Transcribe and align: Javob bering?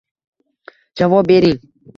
Javob 1.03 1.29
bering? 1.35 1.57